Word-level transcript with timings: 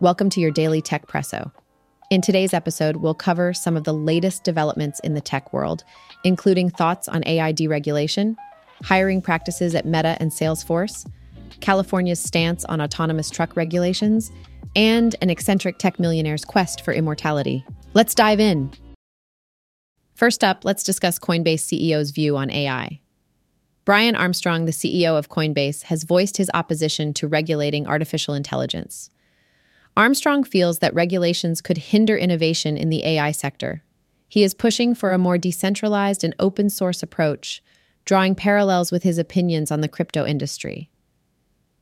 Welcome 0.00 0.30
to 0.30 0.40
your 0.40 0.52
daily 0.52 0.80
Techpresso. 0.80 1.50
In 2.08 2.20
today's 2.20 2.54
episode, 2.54 2.98
we'll 2.98 3.14
cover 3.14 3.52
some 3.52 3.76
of 3.76 3.82
the 3.82 3.92
latest 3.92 4.44
developments 4.44 5.00
in 5.00 5.14
the 5.14 5.20
tech 5.20 5.52
world, 5.52 5.82
including 6.22 6.70
thoughts 6.70 7.08
on 7.08 7.26
AI 7.26 7.52
deregulation, 7.52 8.36
hiring 8.84 9.20
practices 9.20 9.74
at 9.74 9.86
Meta 9.86 10.16
and 10.20 10.30
Salesforce, 10.30 11.04
California's 11.58 12.20
stance 12.20 12.64
on 12.66 12.80
autonomous 12.80 13.28
truck 13.28 13.56
regulations, 13.56 14.30
and 14.76 15.16
an 15.20 15.30
eccentric 15.30 15.78
tech 15.78 15.98
millionaire's 15.98 16.44
quest 16.44 16.84
for 16.84 16.94
immortality. 16.94 17.66
Let's 17.92 18.14
dive 18.14 18.38
in. 18.38 18.70
First 20.14 20.44
up, 20.44 20.64
let's 20.64 20.84
discuss 20.84 21.18
Coinbase 21.18 21.54
CEO's 21.54 22.12
view 22.12 22.36
on 22.36 22.52
AI. 22.52 23.00
Brian 23.84 24.14
Armstrong, 24.14 24.64
the 24.64 24.70
CEO 24.70 25.18
of 25.18 25.28
Coinbase, 25.28 25.82
has 25.84 26.04
voiced 26.04 26.36
his 26.36 26.52
opposition 26.54 27.12
to 27.14 27.26
regulating 27.26 27.88
artificial 27.88 28.34
intelligence. 28.34 29.10
Armstrong 29.98 30.44
feels 30.44 30.78
that 30.78 30.94
regulations 30.94 31.60
could 31.60 31.76
hinder 31.76 32.16
innovation 32.16 32.76
in 32.76 32.88
the 32.88 33.04
AI 33.04 33.32
sector. 33.32 33.82
He 34.28 34.44
is 34.44 34.54
pushing 34.54 34.94
for 34.94 35.10
a 35.10 35.18
more 35.18 35.38
decentralized 35.38 36.22
and 36.22 36.36
open 36.38 36.70
source 36.70 37.02
approach, 37.02 37.60
drawing 38.04 38.36
parallels 38.36 38.92
with 38.92 39.02
his 39.02 39.18
opinions 39.18 39.72
on 39.72 39.80
the 39.80 39.88
crypto 39.88 40.24
industry. 40.24 40.88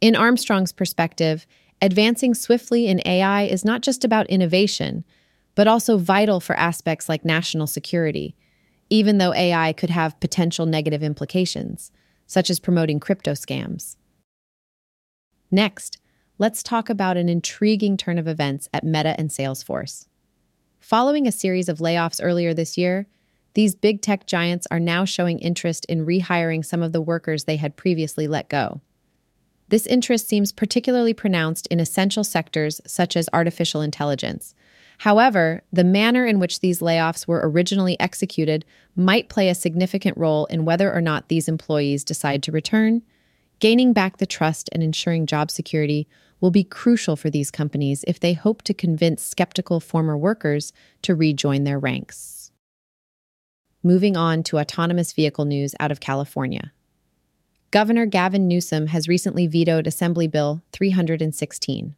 In 0.00 0.14
Armstrong's 0.14 0.70
perspective, 0.70 1.44
advancing 1.82 2.34
swiftly 2.34 2.86
in 2.86 3.02
AI 3.04 3.42
is 3.42 3.64
not 3.64 3.80
just 3.82 4.04
about 4.04 4.30
innovation, 4.30 5.04
but 5.56 5.66
also 5.66 5.98
vital 5.98 6.38
for 6.38 6.54
aspects 6.54 7.08
like 7.08 7.24
national 7.24 7.66
security, 7.66 8.36
even 8.90 9.18
though 9.18 9.34
AI 9.34 9.72
could 9.72 9.90
have 9.90 10.20
potential 10.20 10.66
negative 10.66 11.02
implications, 11.02 11.90
such 12.28 12.48
as 12.48 12.60
promoting 12.60 13.00
crypto 13.00 13.32
scams. 13.32 13.96
Next, 15.50 15.98
let's 16.38 16.62
talk 16.62 16.90
about 16.90 17.16
an 17.16 17.28
intriguing 17.28 17.96
turn 17.96 18.18
of 18.18 18.26
events 18.26 18.68
at 18.72 18.84
Meta 18.84 19.14
and 19.18 19.30
Salesforce. 19.30 20.06
Following 20.80 21.26
a 21.26 21.32
series 21.32 21.68
of 21.68 21.78
layoffs 21.78 22.20
earlier 22.22 22.52
this 22.52 22.76
year, 22.76 23.06
these 23.54 23.74
big 23.76 24.02
tech 24.02 24.26
giants 24.26 24.66
are 24.70 24.80
now 24.80 25.04
showing 25.04 25.38
interest 25.38 25.84
in 25.86 26.04
rehiring 26.04 26.64
some 26.64 26.82
of 26.82 26.92
the 26.92 27.00
workers 27.00 27.44
they 27.44 27.56
had 27.56 27.76
previously 27.76 28.26
let 28.26 28.48
go. 28.48 28.80
This 29.68 29.86
interest 29.86 30.28
seems 30.28 30.52
particularly 30.52 31.14
pronounced 31.14 31.68
in 31.68 31.80
essential 31.80 32.24
sectors 32.24 32.80
such 32.86 33.16
as 33.16 33.28
artificial 33.32 33.80
intelligence. 33.80 34.54
However, 34.98 35.62
the 35.72 35.84
manner 35.84 36.26
in 36.26 36.38
which 36.38 36.60
these 36.60 36.80
layoffs 36.80 37.26
were 37.26 37.48
originally 37.48 37.98
executed 38.00 38.64
might 38.96 39.28
play 39.28 39.48
a 39.48 39.54
significant 39.54 40.18
role 40.18 40.46
in 40.46 40.64
whether 40.64 40.92
or 40.92 41.00
not 41.00 41.28
these 41.28 41.48
employees 41.48 42.04
decide 42.04 42.42
to 42.42 42.52
return. 42.52 43.02
Gaining 43.64 43.94
back 43.94 44.18
the 44.18 44.26
trust 44.26 44.68
and 44.72 44.82
ensuring 44.82 45.24
job 45.24 45.50
security 45.50 46.06
will 46.38 46.50
be 46.50 46.64
crucial 46.64 47.16
for 47.16 47.30
these 47.30 47.50
companies 47.50 48.04
if 48.06 48.20
they 48.20 48.34
hope 48.34 48.60
to 48.60 48.74
convince 48.74 49.22
skeptical 49.22 49.80
former 49.80 50.18
workers 50.18 50.70
to 51.00 51.14
rejoin 51.14 51.64
their 51.64 51.78
ranks. 51.78 52.52
Moving 53.82 54.18
on 54.18 54.42
to 54.42 54.58
autonomous 54.58 55.14
vehicle 55.14 55.46
news 55.46 55.74
out 55.80 55.90
of 55.90 55.98
California. 55.98 56.72
Governor 57.70 58.04
Gavin 58.04 58.46
Newsom 58.46 58.88
has 58.88 59.08
recently 59.08 59.46
vetoed 59.46 59.86
Assembly 59.86 60.28
Bill 60.28 60.62
316. 60.72 61.96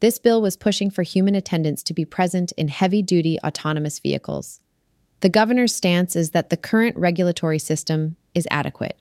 This 0.00 0.18
bill 0.18 0.42
was 0.42 0.58
pushing 0.58 0.90
for 0.90 1.04
human 1.04 1.34
attendants 1.34 1.82
to 1.84 1.94
be 1.94 2.04
present 2.04 2.52
in 2.58 2.68
heavy 2.68 3.00
duty 3.00 3.38
autonomous 3.42 3.98
vehicles. 3.98 4.60
The 5.20 5.30
governor's 5.30 5.74
stance 5.74 6.14
is 6.14 6.32
that 6.32 6.50
the 6.50 6.58
current 6.58 6.98
regulatory 6.98 7.60
system 7.60 8.16
is 8.34 8.46
adequate. 8.50 8.98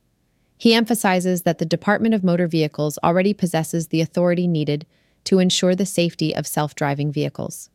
He 0.61 0.75
emphasizes 0.75 1.41
that 1.41 1.57
the 1.57 1.65
Department 1.65 2.13
of 2.13 2.23
Motor 2.23 2.45
Vehicles 2.45 2.99
already 3.03 3.33
possesses 3.33 3.87
the 3.87 3.99
authority 3.99 4.45
needed 4.45 4.85
to 5.23 5.39
ensure 5.39 5.73
the 5.73 5.87
safety 5.87 6.35
of 6.35 6.45
self 6.45 6.75
driving 6.75 7.11
vehicles. 7.11 7.71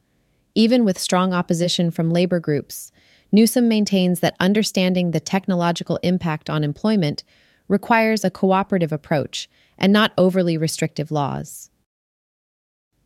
Even 0.54 0.84
with 0.84 0.96
strong 0.96 1.34
opposition 1.34 1.90
from 1.90 2.12
labor 2.12 2.38
groups, 2.38 2.92
Newsom 3.32 3.66
maintains 3.66 4.20
that 4.20 4.36
understanding 4.38 5.10
the 5.10 5.18
technological 5.18 5.98
impact 6.04 6.48
on 6.48 6.62
employment 6.62 7.24
requires 7.66 8.24
a 8.24 8.30
cooperative 8.30 8.92
approach 8.92 9.50
and 9.76 9.92
not 9.92 10.12
overly 10.16 10.56
restrictive 10.56 11.10
laws. 11.10 11.70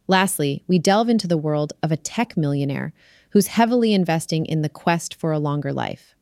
Lastly, 0.06 0.62
we 0.66 0.78
delve 0.78 1.08
into 1.08 1.26
the 1.26 1.38
world 1.38 1.72
of 1.82 1.90
a 1.90 1.96
tech 1.96 2.36
millionaire 2.36 2.92
who's 3.30 3.46
heavily 3.46 3.94
investing 3.94 4.44
in 4.44 4.60
the 4.60 4.68
quest 4.68 5.14
for 5.14 5.32
a 5.32 5.38
longer 5.38 5.72
life. 5.72 6.14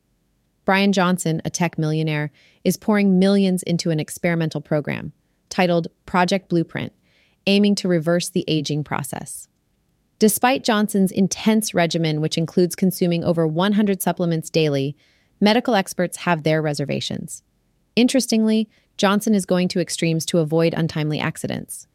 Bryan 0.69 0.93
Johnson, 0.93 1.41
a 1.43 1.49
tech 1.49 1.79
millionaire, 1.79 2.29
is 2.63 2.77
pouring 2.77 3.17
millions 3.17 3.63
into 3.63 3.89
an 3.89 3.99
experimental 3.99 4.61
program 4.61 5.13
titled 5.49 5.87
Project 6.05 6.47
Blueprint, 6.47 6.93
aiming 7.47 7.73
to 7.73 7.87
reverse 7.87 8.29
the 8.29 8.45
aging 8.47 8.83
process. 8.83 9.47
Despite 10.19 10.63
Johnson's 10.63 11.11
intense 11.11 11.73
regimen, 11.73 12.21
which 12.21 12.37
includes 12.37 12.75
consuming 12.75 13.23
over 13.23 13.47
100 13.47 13.99
supplements 13.99 14.51
daily, 14.51 14.95
medical 15.41 15.73
experts 15.73 16.17
have 16.17 16.43
their 16.43 16.61
reservations. 16.61 17.41
Interestingly, 17.95 18.69
Johnson 18.95 19.33
is 19.33 19.47
going 19.47 19.69
to 19.69 19.79
extremes 19.79 20.23
to 20.27 20.37
avoid 20.37 20.75
untimely 20.75 21.19
accidents. 21.19 21.87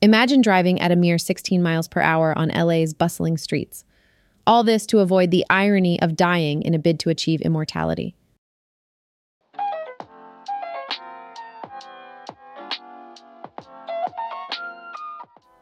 Imagine 0.00 0.40
driving 0.40 0.80
at 0.80 0.90
a 0.90 0.96
mere 0.96 1.18
16 1.18 1.62
miles 1.62 1.88
per 1.88 2.00
hour 2.00 2.32
on 2.38 2.48
LA's 2.48 2.94
bustling 2.94 3.36
streets. 3.36 3.84
All 4.46 4.62
this 4.62 4.84
to 4.86 4.98
avoid 4.98 5.30
the 5.30 5.44
irony 5.48 6.00
of 6.02 6.16
dying 6.16 6.62
in 6.62 6.74
a 6.74 6.78
bid 6.78 7.00
to 7.00 7.10
achieve 7.10 7.40
immortality. 7.40 8.14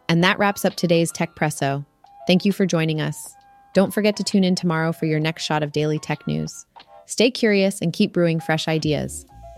And 0.09 0.23
that 0.23 0.39
wraps 0.39 0.65
up 0.65 0.75
today's 0.75 1.11
Techpresso. 1.11 1.87
Thank 2.27 2.45
you 2.45 2.53
for 2.53 2.67
joining 2.67 3.01
us. 3.01 3.35
Don't 3.73 3.95
forget 3.95 4.17
to 4.17 4.25
tune 4.25 4.45
in 4.45 4.55
tomorrow 4.55 4.93
for 4.93 5.07
your 5.07 5.21
next 5.21 5.45
shot 5.45 5.63
of 5.63 5.73
daily 5.73 5.99
tech 5.99 6.27
news. 6.27 6.67
Stay 7.07 7.31
curious 7.31 7.81
and 7.81 7.93
keep 7.93 8.13
brewing 8.13 8.39
fresh 8.39 8.69
ideas. 8.69 9.25